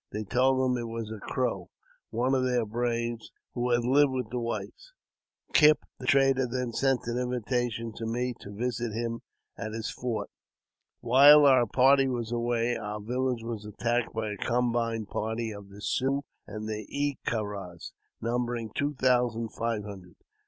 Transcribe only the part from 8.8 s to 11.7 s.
him at his fort. While our